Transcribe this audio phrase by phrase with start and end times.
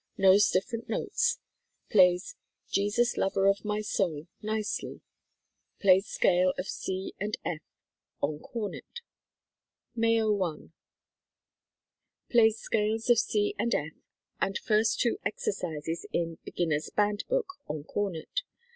[0.17, 1.37] Knows different notes.
[1.91, 2.35] Plays
[2.71, 5.01] "Jesus, Lover of my Soul" nicely.
[5.79, 7.59] Plays scale of C and F
[8.19, 9.01] on cornet.
[9.95, 10.73] May, '01.
[12.31, 13.93] Plays scales of C and F
[14.41, 18.41] and first two exercises in "Beginners' Band Book" on cornet.